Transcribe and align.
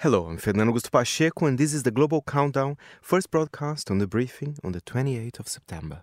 Hello, 0.00 0.26
I'm 0.26 0.36
Fernando 0.36 0.74
Augusto 0.74 0.90
Pacheco, 0.90 1.46
and 1.46 1.56
this 1.56 1.72
is 1.72 1.82
the 1.82 1.90
Global 1.90 2.20
Countdown, 2.20 2.76
first 3.00 3.30
broadcast 3.30 3.90
on 3.90 3.96
the 3.96 4.06
briefing 4.06 4.58
on 4.62 4.72
the 4.72 4.82
28th 4.82 5.40
of 5.40 5.48
September. 5.48 6.02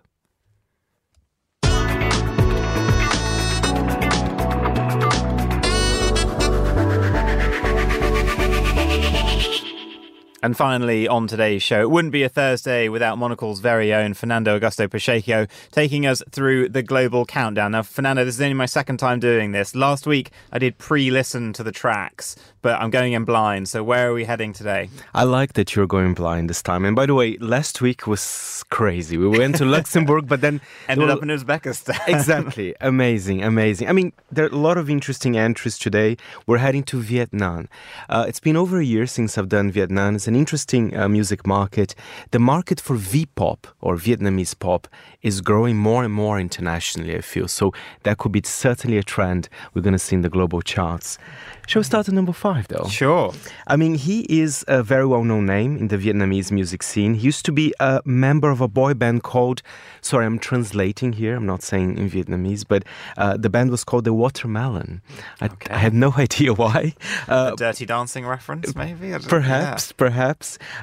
And 10.44 10.54
finally, 10.54 11.08
on 11.08 11.26
today's 11.26 11.62
show, 11.62 11.80
it 11.80 11.90
wouldn't 11.90 12.12
be 12.12 12.22
a 12.22 12.28
Thursday 12.28 12.90
without 12.90 13.16
Monocle's 13.16 13.60
very 13.60 13.94
own 13.94 14.12
Fernando 14.12 14.58
Augusto 14.58 14.90
Pacheco 14.90 15.46
taking 15.72 16.04
us 16.04 16.22
through 16.30 16.68
the 16.68 16.82
global 16.82 17.24
countdown. 17.24 17.72
Now, 17.72 17.80
Fernando, 17.80 18.26
this 18.26 18.34
is 18.34 18.42
only 18.42 18.52
my 18.52 18.66
second 18.66 18.98
time 18.98 19.20
doing 19.20 19.52
this. 19.52 19.74
Last 19.74 20.06
week, 20.06 20.32
I 20.52 20.58
did 20.58 20.76
pre 20.76 21.10
listen 21.10 21.54
to 21.54 21.62
the 21.62 21.72
tracks, 21.72 22.36
but 22.60 22.78
I'm 22.78 22.90
going 22.90 23.14
in 23.14 23.24
blind. 23.24 23.70
So, 23.70 23.82
where 23.82 24.10
are 24.10 24.12
we 24.12 24.26
heading 24.26 24.52
today? 24.52 24.90
I 25.14 25.24
like 25.24 25.54
that 25.54 25.74
you're 25.74 25.86
going 25.86 26.12
blind 26.12 26.50
this 26.50 26.60
time. 26.60 26.84
And 26.84 26.94
by 26.94 27.06
the 27.06 27.14
way, 27.14 27.38
last 27.38 27.80
week 27.80 28.06
was 28.06 28.62
crazy. 28.68 29.16
We 29.16 29.28
went 29.28 29.56
to 29.56 29.64
Luxembourg, 29.64 30.28
but 30.28 30.42
then 30.42 30.60
ended 30.90 31.08
up 31.08 31.22
in 31.22 31.28
Uzbekistan. 31.28 31.98
exactly. 32.06 32.74
Amazing, 32.82 33.42
amazing. 33.42 33.88
I 33.88 33.92
mean, 33.92 34.12
there 34.30 34.44
are 34.44 34.48
a 34.48 34.56
lot 34.56 34.76
of 34.76 34.90
interesting 34.90 35.38
entries 35.38 35.78
today. 35.78 36.18
We're 36.46 36.58
heading 36.58 36.82
to 36.84 37.00
Vietnam. 37.00 37.70
Uh, 38.10 38.26
it's 38.28 38.40
been 38.40 38.58
over 38.58 38.78
a 38.78 38.84
year 38.84 39.06
since 39.06 39.38
I've 39.38 39.48
done 39.48 39.70
Vietnam. 39.70 40.16
It's 40.16 40.28
an 40.28 40.33
interesting 40.36 40.96
uh, 40.96 41.08
music 41.08 41.46
market. 41.46 41.94
The 42.30 42.38
market 42.38 42.80
for 42.80 42.96
V-pop 42.96 43.66
or 43.80 43.96
Vietnamese 43.96 44.58
pop 44.58 44.88
is 45.22 45.40
growing 45.40 45.76
more 45.76 46.04
and 46.04 46.12
more 46.12 46.38
internationally, 46.38 47.16
I 47.16 47.20
feel. 47.20 47.48
So 47.48 47.72
that 48.02 48.18
could 48.18 48.32
be 48.32 48.42
certainly 48.44 48.98
a 48.98 49.02
trend 49.02 49.48
we're 49.72 49.82
going 49.82 49.92
to 49.92 49.98
see 49.98 50.16
in 50.16 50.22
the 50.22 50.28
global 50.28 50.62
charts. 50.62 51.18
Shall 51.66 51.80
we 51.80 51.84
start 51.84 52.08
at 52.08 52.14
number 52.14 52.32
five, 52.32 52.68
though? 52.68 52.86
Sure. 52.88 53.32
I 53.66 53.76
mean, 53.76 53.94
he 53.94 54.26
is 54.28 54.64
a 54.68 54.82
very 54.82 55.06
well 55.06 55.24
known 55.24 55.46
name 55.46 55.78
in 55.78 55.88
the 55.88 55.96
Vietnamese 55.96 56.50
music 56.50 56.82
scene. 56.82 57.14
He 57.14 57.26
used 57.26 57.44
to 57.46 57.52
be 57.52 57.72
a 57.80 58.02
member 58.04 58.50
of 58.50 58.60
a 58.60 58.68
boy 58.68 58.92
band 58.94 59.22
called, 59.22 59.62
sorry, 60.02 60.26
I'm 60.26 60.38
translating 60.38 61.14
here, 61.14 61.36
I'm 61.36 61.46
not 61.46 61.62
saying 61.62 61.96
in 61.96 62.10
Vietnamese, 62.10 62.64
but 62.68 62.84
uh, 63.16 63.38
the 63.38 63.48
band 63.48 63.70
was 63.70 63.82
called 63.82 64.04
The 64.04 64.12
Watermelon. 64.12 65.00
I, 65.40 65.46
okay. 65.46 65.72
I 65.72 65.78
had 65.78 65.94
no 65.94 66.12
idea 66.18 66.52
why. 66.52 66.94
Uh, 67.28 67.52
a 67.54 67.56
dirty 67.56 67.86
dancing 67.86 68.26
reference, 68.26 68.74
maybe? 68.74 69.14
Perhaps, 69.26 69.88
yeah. 69.88 69.94
perhaps. 69.96 70.23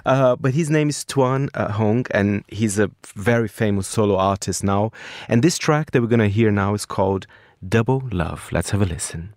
Uh, 0.06 0.36
but 0.36 0.54
his 0.54 0.70
name 0.70 0.90
is 0.90 1.04
Tuan 1.04 1.50
uh, 1.54 1.72
Hong, 1.72 2.06
and 2.12 2.44
he's 2.48 2.80
a 2.80 2.90
very 3.16 3.48
famous 3.48 3.88
solo 3.88 4.16
artist 4.18 4.64
now. 4.64 4.92
And 5.28 5.44
this 5.44 5.58
track 5.58 5.92
that 5.92 6.02
we're 6.02 6.08
going 6.08 6.20
to 6.20 6.28
hear 6.28 6.52
now 6.52 6.74
is 6.74 6.86
called 6.86 7.28
Double 7.68 8.04
Love. 8.12 8.50
Let's 8.52 8.70
have 8.72 8.82
a 8.82 8.86
listen. 8.86 9.34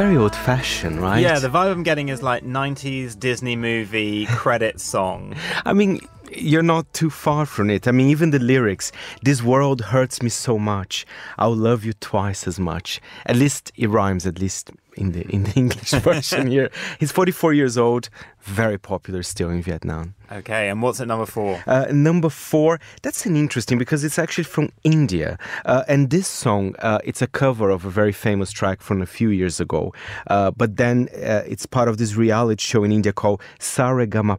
Very 0.00 0.16
old 0.16 0.34
fashioned, 0.34 0.98
right? 0.98 1.20
Yeah, 1.20 1.38
the 1.40 1.48
vibe 1.48 1.72
I'm 1.72 1.82
getting 1.82 2.08
is 2.08 2.22
like 2.22 2.42
90s 2.42 3.18
Disney 3.18 3.54
movie 3.54 4.24
credit 4.30 4.80
song. 4.80 5.34
I 5.66 5.74
mean, 5.74 6.00
you're 6.34 6.62
not 6.62 6.90
too 6.94 7.10
far 7.10 7.44
from 7.44 7.68
it. 7.68 7.86
I 7.86 7.90
mean, 7.90 8.08
even 8.08 8.30
the 8.30 8.38
lyrics, 8.38 8.92
this 9.22 9.42
world 9.42 9.82
hurts 9.82 10.22
me 10.22 10.30
so 10.30 10.58
much. 10.58 11.04
I'll 11.36 11.54
love 11.54 11.84
you 11.84 11.92
twice 11.92 12.48
as 12.48 12.58
much. 12.58 12.98
At 13.26 13.36
least 13.36 13.72
it 13.76 13.90
rhymes, 13.90 14.26
at 14.26 14.38
least 14.38 14.70
in 14.96 15.12
the 15.12 15.22
in 15.28 15.44
the 15.44 15.52
English 15.56 15.90
version 15.90 16.46
here. 16.46 16.70
He's 16.98 17.12
44 17.12 17.52
years 17.54 17.76
old, 17.78 18.08
very 18.42 18.78
popular 18.78 19.22
still 19.22 19.50
in 19.50 19.62
Vietnam. 19.62 20.14
Okay, 20.32 20.68
and 20.68 20.80
what's 20.80 21.00
at 21.00 21.08
number 21.08 21.26
four? 21.26 21.60
Uh, 21.66 21.86
number 21.90 22.28
four, 22.28 22.78
that's 23.02 23.26
an 23.26 23.36
interesting 23.36 23.78
because 23.78 24.04
it's 24.04 24.18
actually 24.18 24.44
from 24.44 24.70
India, 24.84 25.36
uh, 25.64 25.82
and 25.88 26.10
this 26.10 26.28
song 26.28 26.76
uh, 26.78 27.00
it's 27.04 27.20
a 27.20 27.26
cover 27.26 27.68
of 27.70 27.84
a 27.84 27.90
very 27.90 28.12
famous 28.12 28.52
track 28.52 28.80
from 28.80 29.02
a 29.02 29.06
few 29.06 29.30
years 29.30 29.60
ago. 29.60 29.92
Uh, 30.28 30.52
but 30.52 30.76
then 30.76 31.08
uh, 31.16 31.42
it's 31.46 31.66
part 31.66 31.88
of 31.88 31.98
this 31.98 32.14
reality 32.14 32.62
show 32.62 32.84
in 32.84 32.92
India 32.92 33.12
called 33.12 33.40
Saregama 33.58 34.38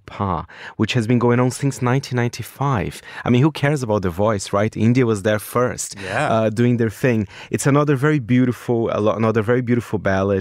which 0.78 0.94
has 0.94 1.08
been 1.08 1.20
going 1.20 1.40
on 1.40 1.52
since 1.52 1.82
1995. 1.82 3.02
I 3.26 3.30
mean, 3.30 3.42
who 3.42 3.52
cares 3.52 3.84
about 3.84 4.02
the 4.02 4.10
voice, 4.10 4.54
right? 4.54 4.76
India 4.78 5.06
was 5.06 5.24
there 5.24 5.40
first, 5.40 5.96
yeah. 6.00 6.32
Uh, 6.32 6.50
doing 6.50 6.78
their 6.78 6.90
thing. 6.90 7.28
It's 7.50 7.68
another 7.68 7.96
very 7.96 8.20
beautiful, 8.20 8.90
another 8.90 9.42
very 9.42 9.62
beautiful 9.62 10.00
ballad. 10.00 10.41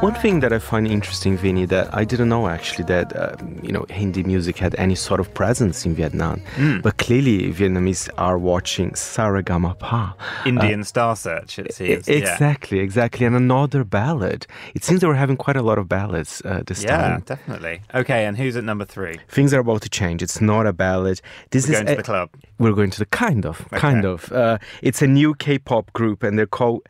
One 0.00 0.14
thing 0.14 0.38
that 0.40 0.52
I 0.52 0.60
find 0.60 0.86
interesting, 0.86 1.36
Vinny, 1.36 1.66
that 1.66 1.92
I 1.92 2.04
didn't 2.04 2.28
know 2.28 2.46
actually 2.46 2.84
that 2.84 3.16
uh, 3.16 3.34
you 3.64 3.72
know 3.72 3.84
Hindi 3.90 4.22
music 4.22 4.56
had 4.56 4.76
any 4.76 4.94
sort 4.94 5.18
of 5.18 5.34
presence 5.34 5.84
in 5.84 5.96
Vietnam, 5.96 6.40
mm. 6.54 6.80
but 6.82 6.98
clearly 6.98 7.52
Vietnamese 7.52 8.08
are 8.16 8.38
watching 8.38 8.92
Saregama 8.92 9.76
Pa, 9.76 10.14
Indian 10.46 10.80
uh, 10.80 10.84
Star 10.84 11.16
Search. 11.16 11.58
It 11.58 11.74
seems 11.74 12.06
exactly, 12.06 12.78
yeah. 12.78 12.84
exactly, 12.84 13.26
and 13.26 13.34
another 13.34 13.82
ballad. 13.82 14.46
It 14.72 14.84
seems 14.84 15.00
they 15.00 15.08
were 15.08 15.16
having 15.16 15.36
quite 15.36 15.56
a 15.56 15.62
lot 15.62 15.78
of 15.78 15.88
ballads 15.88 16.42
uh, 16.44 16.62
this 16.64 16.84
yeah, 16.84 16.96
time. 16.96 17.10
Yeah, 17.10 17.34
definitely. 17.34 17.80
Okay, 17.92 18.24
and 18.24 18.36
who's 18.36 18.54
at 18.54 18.62
number 18.62 18.84
three? 18.84 19.18
Things 19.26 19.52
are 19.52 19.58
about 19.58 19.82
to 19.82 19.88
change. 19.88 20.22
It's 20.22 20.40
not 20.40 20.64
a 20.68 20.72
ballad. 20.72 21.20
This 21.50 21.66
we're 21.66 21.74
is 21.74 21.78
going 21.80 21.86
to 21.86 21.96
the 21.96 22.02
club. 22.04 22.30
We're 22.60 22.72
going 22.72 22.90
to 22.90 23.00
the 23.00 23.06
kind 23.06 23.44
of, 23.44 23.62
okay. 23.62 23.78
kind 23.78 24.04
of. 24.04 24.30
Uh, 24.30 24.58
it's 24.80 25.02
a 25.02 25.08
new 25.08 25.34
K-pop 25.34 25.92
group, 25.92 26.22
and 26.22 26.38
they're 26.38 26.46
called. 26.46 26.86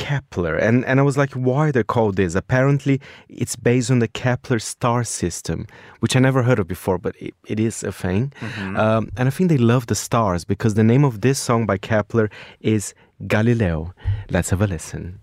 Kepler. 0.00 0.56
And, 0.56 0.84
and 0.86 0.98
I 0.98 1.02
was 1.02 1.16
like, 1.18 1.32
why 1.34 1.70
they 1.70 1.84
call 1.84 2.10
this? 2.12 2.34
Apparently, 2.34 3.00
it's 3.28 3.54
based 3.54 3.90
on 3.90 3.98
the 3.98 4.08
Kepler 4.08 4.58
star 4.58 5.04
system, 5.04 5.66
which 6.00 6.16
I 6.16 6.20
never 6.20 6.42
heard 6.42 6.58
of 6.58 6.66
before, 6.66 6.98
but 6.98 7.14
it, 7.20 7.34
it 7.46 7.60
is 7.60 7.84
a 7.84 7.92
thing. 7.92 8.32
Mm-hmm. 8.40 8.76
Um, 8.76 9.10
and 9.16 9.28
I 9.28 9.30
think 9.30 9.50
they 9.50 9.58
love 9.58 9.86
the 9.86 9.94
stars 9.94 10.44
because 10.44 10.72
the 10.74 10.84
name 10.84 11.04
of 11.04 11.20
this 11.20 11.38
song 11.38 11.66
by 11.66 11.76
Kepler 11.76 12.30
is 12.60 12.94
Galileo. 13.26 13.92
Let's 14.30 14.50
have 14.50 14.62
a 14.62 14.66
listen. 14.66 15.20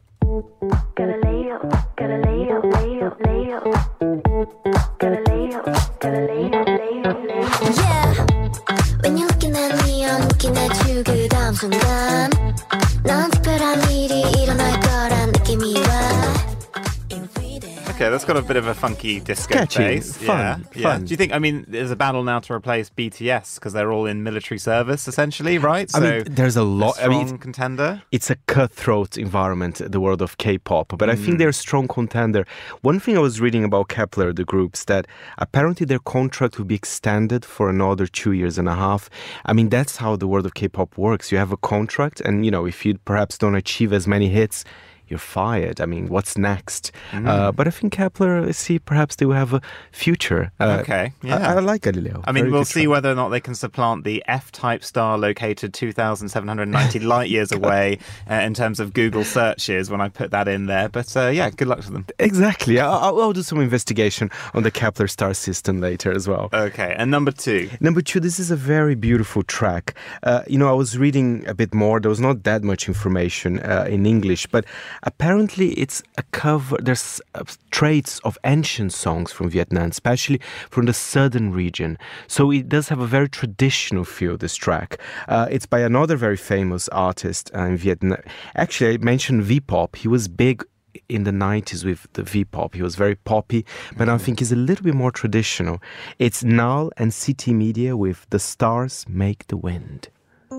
Okay, 17.98 18.12
that's 18.12 18.26
got 18.26 18.38
a 18.38 18.44
bit 18.44 18.58
of 18.58 18.68
a 18.68 18.76
funky 18.76 19.20
disco 19.20 19.56
Sketchy, 19.56 19.80
bass. 19.80 20.18
Fun, 20.18 20.38
yeah, 20.38 20.58
fun. 20.58 20.72
yeah. 20.76 20.98
Do 21.00 21.06
you 21.06 21.18
think? 21.18 21.34
I 21.34 21.40
mean, 21.40 21.66
there's 21.68 21.90
a 21.90 21.96
battle 21.96 22.24
now 22.24 22.38
to 22.42 22.54
replace 22.54 22.92
BTS 22.92 23.56
because 23.56 23.74
they're 23.74 23.92
all 23.92 24.06
in 24.06 24.22
military 24.22 24.60
service, 24.60 25.08
essentially, 25.08 25.58
right? 25.58 25.90
I 25.96 26.00
mean, 26.00 26.24
there's 26.30 26.56
a 26.56 26.62
lot. 26.62 26.92
A 26.98 27.02
strong 27.02 27.16
I 27.16 27.24
mean, 27.24 27.38
contender. 27.40 28.04
It's 28.12 28.30
a 28.30 28.36
cutthroat 28.46 29.18
environment, 29.18 29.82
the 29.84 30.00
world 30.00 30.22
of 30.22 30.38
K-pop, 30.38 30.90
but 30.90 31.10
mm. 31.10 31.14
I 31.14 31.16
think 31.16 31.28
mm. 31.30 31.38
they're 31.40 31.50
a 31.50 31.54
strong 31.54 31.88
contender. 31.88 32.46
One 32.82 33.00
thing 33.00 33.18
I 33.18 33.20
was 33.20 33.42
reading 33.42 33.64
about 33.64 33.90
Kepler, 33.90 34.32
the 34.32 34.46
groups, 34.46 34.86
that 34.86 35.08
apparently 35.40 35.88
their 35.88 35.98
contract 35.98 36.60
will 36.60 36.66
be 36.66 36.76
extended 36.76 37.44
for 37.44 37.68
another 37.68 38.06
two 38.06 38.32
years 38.32 38.60
and 38.60 38.70
a 38.70 38.76
half. 38.76 39.10
I 39.44 39.54
mean, 39.54 39.70
that's 39.70 39.98
how 39.98 40.16
the 40.16 40.28
world 40.28 40.46
of 40.46 40.54
K-pop 40.54 41.00
works. 41.00 41.32
You 41.32 41.40
have 41.40 41.52
a 41.52 41.58
contract, 41.58 42.22
and 42.22 42.46
you 42.46 42.52
know, 42.52 42.68
if 42.68 42.86
you 42.86 43.00
perhaps 43.06 43.40
don't 43.40 43.56
achieve 43.56 43.92
as 43.92 44.08
many 44.08 44.30
hits 44.30 44.64
you're 45.10 45.20
fired. 45.20 45.82
I 45.82 45.86
mean, 45.86 46.08
what's 46.08 46.38
next? 46.38 46.92
Mm. 47.12 47.28
Uh, 47.28 47.52
but 47.52 47.68
I 47.68 47.72
think 47.72 47.94
Kepler, 47.94 48.52
see, 48.54 48.80
perhaps 48.80 49.16
they 49.16 49.26
will 49.26 49.36
have 49.36 49.54
a 49.54 49.62
future. 49.92 50.52
Uh, 50.60 50.80
okay, 50.82 51.14
yeah. 51.24 51.38
I, 51.38 51.56
I, 51.56 51.60
like 51.60 51.82
Galileo. 51.82 52.24
I 52.26 52.32
mean, 52.32 52.46
Very 52.46 52.52
we'll 52.52 52.66
see 52.66 52.84
track. 52.84 52.90
whether 52.90 53.12
or 53.12 53.16
not 53.16 53.30
they 53.30 53.40
can 53.40 53.56
supplant 53.56 54.04
the 54.04 54.24
F-type 54.28 54.84
star 54.84 55.18
located 55.18 55.74
2,790 55.74 57.00
light 57.14 57.30
years 57.30 57.52
away 57.52 58.00
uh, 58.30 58.36
in 58.36 58.54
terms 58.54 58.80
of 58.80 58.94
Google 58.94 59.24
searches 59.24 59.90
when 59.90 60.02
I 60.02 60.10
put 60.10 60.32
that 60.32 60.48
in 60.48 60.66
there. 60.66 60.90
But 60.90 61.16
uh, 61.16 61.28
yeah, 61.28 61.50
good 61.50 61.68
luck 61.68 61.82
to 61.82 61.92
them. 61.92 62.06
Exactly. 62.20 62.80
I'll, 62.80 63.20
I'll, 63.22 63.34
do 63.34 63.44
some 63.44 63.60
investigation 63.60 64.32
on 64.54 64.64
the 64.64 64.72
Kepler 64.72 65.08
star 65.08 65.34
system 65.34 65.80
later 65.80 66.12
as 66.12 66.28
well. 66.28 66.50
Okay, 66.54 66.96
and 66.98 67.12
number 67.12 67.32
two. 67.32 67.70
Number 67.80 68.02
two, 68.02 68.20
this 68.20 68.40
is 68.40 68.52
a 68.52 68.56
very 68.56 68.96
beautiful 68.96 69.44
track. 69.44 69.94
Uh, 70.24 70.42
you 70.48 70.58
know, 70.58 70.70
I 70.70 70.74
was 70.74 70.98
reading 70.98 71.46
a 71.48 71.54
bit 71.54 71.74
more. 71.74 72.00
There 72.00 72.10
was 72.10 72.20
not 72.20 72.44
that 72.44 72.64
much 72.64 72.88
information 72.88 73.60
uh, 73.60 73.86
in 73.90 74.06
English, 74.06 74.48
but 74.48 74.66
Apparently, 75.04 75.72
it's 75.74 76.04
a 76.18 76.24
cover. 76.32 76.78
There's 76.82 77.22
uh, 77.36 77.44
traits 77.72 78.20
of 78.20 78.38
ancient 78.44 78.94
songs 78.94 79.32
from 79.32 79.50
Vietnam, 79.50 79.90
especially 79.90 80.42
from 80.70 80.86
the 80.86 80.94
southern 80.94 81.52
region. 81.52 81.98
So 82.28 82.52
it 82.52 82.70
does 82.70 82.90
have 82.90 83.00
a 83.00 83.08
very 83.08 83.30
traditional 83.30 84.04
feel. 84.04 84.38
This 84.38 84.56
track. 84.56 85.00
Uh, 85.28 85.48
it's 85.50 85.66
by 85.66 85.80
another 85.80 86.16
very 86.16 86.38
famous 86.38 86.88
artist 86.90 87.52
uh, 87.56 87.62
in 87.62 87.78
Vietnam. 87.78 88.20
Actually, 88.56 88.94
I 88.94 88.98
mentioned 88.98 89.44
V-pop. 89.44 89.96
He 89.96 90.08
was 90.08 90.28
big 90.28 90.64
in 91.10 91.24
the 91.24 91.32
90s 91.32 91.86
with 91.86 92.08
the 92.14 92.24
V-pop. 92.24 92.76
He 92.76 92.82
was 92.82 92.96
very 92.96 93.16
poppy, 93.16 93.66
but 93.98 94.10
I 94.10 94.18
think 94.18 94.40
he's 94.40 94.52
a 94.52 94.56
little 94.56 94.84
bit 94.84 94.96
more 94.96 95.12
traditional. 95.12 95.82
It's 96.20 96.44
Nal 96.44 96.92
and 96.98 97.14
City 97.14 97.54
Media 97.54 97.96
with 97.96 98.26
The 98.30 98.40
Stars 98.40 99.06
Make 99.08 99.48
the 99.48 99.58
Wind. 99.58 100.10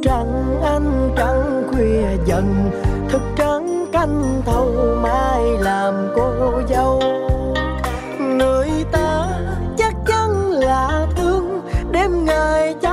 trăng 0.03 0.61
anh 0.63 1.13
trăng 1.17 1.73
khuya 1.73 2.27
dần 2.27 2.71
thức 3.09 3.23
trắng 3.37 3.58
canh 3.93 4.43
thâu 4.47 4.97
mai 5.03 5.43
làm 5.61 5.95
cô 6.17 6.33
dâu. 6.69 7.03
Người 8.21 8.71
ta 8.93 9.27
chắc 9.79 9.95
chắn 10.07 10.31
là 10.51 11.07
thương, 11.17 11.61
đêm 11.93 12.25
ngày 12.25 12.75
chăm 12.83 12.88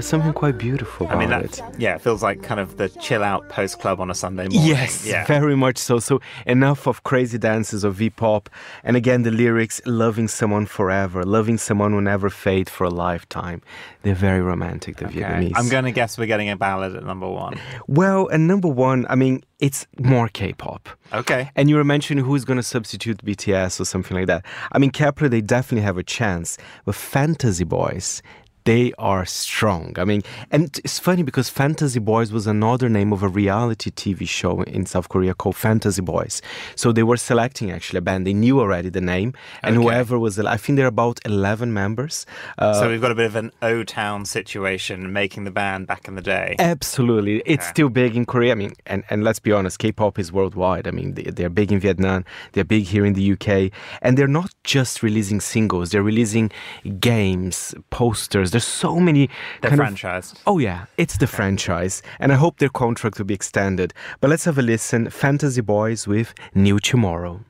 there's 0.00 0.08
something 0.08 0.32
quite 0.32 0.56
beautiful 0.56 1.04
about 1.04 1.16
I 1.16 1.20
mean, 1.20 1.28
that, 1.28 1.44
it. 1.44 1.62
yeah, 1.76 1.96
it 1.96 2.00
feels 2.00 2.22
like 2.22 2.42
kind 2.42 2.58
of 2.58 2.78
the 2.78 2.88
chill 2.88 3.22
out 3.22 3.50
post 3.50 3.80
club 3.80 4.00
on 4.00 4.10
a 4.10 4.14
Sunday 4.14 4.48
morning. 4.48 4.66
Yes, 4.66 5.06
yeah. 5.06 5.26
very 5.26 5.54
much 5.54 5.76
so. 5.76 5.98
So 5.98 6.22
enough 6.46 6.86
of 6.86 7.02
crazy 7.02 7.36
dances 7.36 7.84
of 7.84 7.96
V-pop, 7.96 8.48
and 8.82 8.96
again 8.96 9.24
the 9.24 9.30
lyrics: 9.30 9.78
"Loving 9.84 10.26
someone 10.26 10.64
forever, 10.64 11.22
loving 11.22 11.58
someone 11.58 11.94
will 11.94 12.00
never 12.00 12.30
fade 12.30 12.70
for 12.70 12.84
a 12.84 12.88
lifetime." 12.88 13.60
They're 14.02 14.14
very 14.14 14.40
romantic. 14.40 14.96
The 14.96 15.06
Okay. 15.06 15.20
Vietnamese. 15.20 15.52
I'm 15.56 15.68
going 15.68 15.84
to 15.84 15.92
guess 15.92 16.16
we're 16.16 16.24
getting 16.24 16.48
a 16.48 16.56
ballad 16.56 16.96
at 16.96 17.04
number 17.04 17.28
one. 17.28 17.60
Well, 17.86 18.28
and 18.28 18.46
number 18.48 18.68
one, 18.68 19.04
I 19.10 19.14
mean, 19.14 19.44
it's 19.58 19.86
more 19.98 20.28
K-pop. 20.28 20.88
Okay. 21.12 21.50
And 21.54 21.68
you 21.68 21.76
were 21.76 21.84
mentioning 21.84 22.24
who's 22.24 22.46
going 22.46 22.56
to 22.56 22.62
substitute 22.62 23.18
BTS 23.22 23.78
or 23.78 23.84
something 23.84 24.16
like 24.16 24.26
that. 24.26 24.46
I 24.72 24.78
mean, 24.78 24.90
Kepler, 24.90 25.28
they 25.28 25.42
definitely 25.42 25.82
have 25.84 25.98
a 25.98 26.02
chance. 26.02 26.56
But 26.86 26.94
Fantasy 26.94 27.64
Boys, 27.64 28.22
they 28.64 28.92
are 28.98 29.24
strong. 29.24 29.94
I 29.98 30.04
mean, 30.04 30.22
and 30.50 30.78
it's 30.84 30.98
funny 30.98 31.22
because 31.22 31.48
Fantasy 31.48 31.98
Boys 31.98 32.32
was 32.32 32.46
another 32.46 32.88
name 32.88 33.12
of 33.12 33.22
a 33.22 33.28
reality 33.28 33.90
TV 33.90 34.28
show 34.28 34.62
in 34.62 34.86
South 34.86 35.08
Korea 35.08 35.34
called 35.34 35.56
Fantasy 35.56 36.02
Boys. 36.02 36.42
So 36.76 36.92
they 36.92 37.02
were 37.02 37.16
selecting 37.16 37.70
actually 37.70 37.98
a 37.98 38.02
band. 38.02 38.26
They 38.26 38.34
knew 38.34 38.60
already 38.60 38.88
the 38.90 39.00
name, 39.00 39.32
and 39.62 39.76
Okay. 39.76 39.84
whoever 39.84 40.18
was, 40.18 40.38
I 40.38 40.56
think 40.56 40.76
they're 40.76 40.86
about 40.86 41.20
11 41.24 41.72
members. 41.72 42.26
Uh, 42.58 42.74
so 42.74 42.88
we've 42.90 43.00
got 43.00 43.10
a 43.10 43.14
bit 43.14 43.26
of 43.26 43.36
an 43.36 43.50
O 43.62 43.82
Town 43.84 44.24
situation 44.24 45.12
making 45.12 45.44
the 45.44 45.50
band 45.50 45.86
back 45.86 46.06
in 46.08 46.14
the 46.14 46.22
day. 46.22 46.56
Absolutely. 46.58 47.42
It's 47.46 47.64
Yeah. 47.64 47.70
still 47.70 47.88
big 47.88 48.16
in 48.16 48.26
Korea. 48.26 48.52
I 48.52 48.54
mean, 48.56 48.72
and, 48.86 49.04
and 49.10 49.24
let's 49.24 49.38
be 49.38 49.52
honest, 49.52 49.78
K 49.78 49.92
pop 49.92 50.18
is 50.18 50.32
worldwide. 50.32 50.86
I 50.86 50.90
mean, 50.90 51.14
they, 51.14 51.22
they're 51.24 51.48
big 51.50 51.72
in 51.72 51.80
Vietnam, 51.80 52.24
they're 52.52 52.64
big 52.64 52.84
here 52.84 53.04
in 53.06 53.14
the 53.14 53.32
UK, 53.32 53.70
and 54.02 54.16
they're 54.16 54.26
not 54.40 54.50
just 54.64 55.02
releasing 55.02 55.40
singles, 55.40 55.90
they're 55.90 56.02
releasing 56.02 56.50
games, 56.98 57.74
posters. 57.90 58.49
There's 58.50 58.64
so 58.64 58.98
many 59.00 59.28
They're 59.60 59.70
kind 59.70 59.80
of- 59.80 59.86
franchise. 59.86 60.34
Oh, 60.46 60.58
yeah, 60.58 60.86
it's 60.96 61.16
the 61.16 61.26
franchise. 61.26 62.02
And 62.18 62.32
I 62.32 62.36
hope 62.36 62.58
their 62.58 62.68
contract 62.68 63.18
will 63.18 63.26
be 63.26 63.34
extended. 63.34 63.92
But 64.20 64.30
let's 64.30 64.44
have 64.44 64.58
a 64.58 64.62
listen 64.62 65.10
Fantasy 65.10 65.60
Boys 65.60 66.06
with 66.06 66.34
New 66.54 66.78
Tomorrow. 66.78 67.40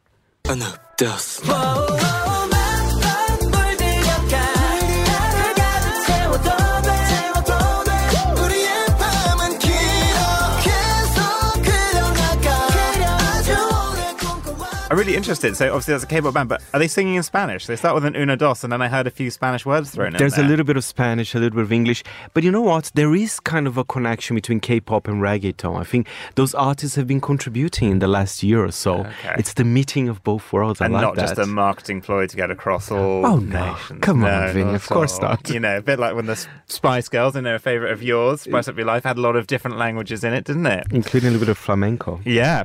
I'm 14.90 14.98
really 14.98 15.14
interested. 15.14 15.56
So 15.56 15.66
obviously 15.68 15.94
that's 15.94 16.02
a 16.02 16.06
K-pop 16.08 16.34
band, 16.34 16.48
but 16.48 16.62
are 16.74 16.80
they 16.80 16.88
singing 16.88 17.14
in 17.14 17.22
Spanish? 17.22 17.66
They 17.66 17.76
start 17.76 17.94
with 17.94 18.04
an 18.04 18.16
una 18.16 18.36
dos, 18.36 18.64
and 18.64 18.72
then 18.72 18.82
I 18.82 18.88
heard 18.88 19.06
a 19.06 19.10
few 19.10 19.30
Spanish 19.30 19.64
words 19.64 19.90
thrown 19.92 20.14
in 20.14 20.18
There's 20.18 20.36
a 20.36 20.42
little 20.42 20.64
bit 20.64 20.76
of 20.76 20.82
Spanish, 20.82 21.32
a 21.32 21.38
little 21.38 21.54
bit 21.54 21.62
of 21.62 21.72
English, 21.72 22.02
but 22.34 22.42
you 22.42 22.50
know 22.50 22.60
what? 22.60 22.90
There 22.94 23.14
is 23.14 23.38
kind 23.38 23.68
of 23.68 23.76
a 23.76 23.84
connection 23.84 24.34
between 24.34 24.58
K-pop 24.58 25.06
and 25.06 25.22
reggaeton. 25.22 25.78
I 25.78 25.84
think 25.84 26.08
those 26.34 26.56
artists 26.56 26.96
have 26.96 27.06
been 27.06 27.20
contributing 27.20 27.90
in 27.92 27.98
the 28.00 28.08
last 28.08 28.42
year 28.42 28.64
or 28.64 28.72
so. 28.72 29.00
Okay. 29.00 29.36
It's 29.38 29.54
the 29.54 29.62
meeting 29.64 30.08
of 30.08 30.24
both 30.24 30.52
worlds. 30.52 30.80
I 30.80 30.86
and 30.86 30.94
like 30.94 31.02
not 31.02 31.14
that. 31.14 31.36
just 31.36 31.38
a 31.38 31.46
marketing 31.46 32.00
ploy 32.00 32.26
to 32.26 32.36
get 32.36 32.50
across 32.50 32.90
oh, 32.90 32.96
all 32.96 33.26
Oh, 33.26 33.36
no. 33.36 33.72
nations. 33.72 34.00
Come 34.02 34.24
on, 34.24 34.46
No, 34.46 34.52
Vinny, 34.52 34.64
not 34.64 34.74
of 34.74 34.88
course 34.88 35.14
all. 35.20 35.28
not. 35.28 35.48
You 35.50 35.60
know, 35.60 35.76
a 35.76 35.82
bit 35.82 36.00
like 36.00 36.16
when 36.16 36.26
the 36.26 36.44
Spice 36.66 37.08
Girls, 37.08 37.36
I 37.36 37.42
know 37.42 37.54
a 37.54 37.58
favourite 37.60 37.92
of 37.92 38.02
yours, 38.02 38.40
Spice 38.40 38.66
Up 38.66 38.76
Your 38.76 38.86
Life, 38.86 39.04
had 39.04 39.18
a 39.18 39.20
lot 39.20 39.36
of 39.36 39.46
different 39.46 39.78
languages 39.78 40.24
in 40.24 40.32
it, 40.32 40.44
didn't 40.44 40.66
it? 40.66 40.88
including 40.90 41.28
a 41.28 41.30
little 41.30 41.46
bit 41.46 41.50
of 41.50 41.58
flamenco. 41.58 42.20
Yeah. 42.24 42.64